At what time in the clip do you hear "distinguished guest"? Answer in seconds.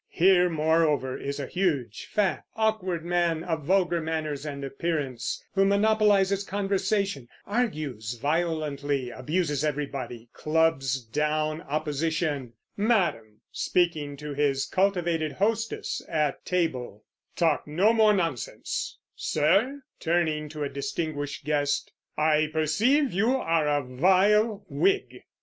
20.69-21.91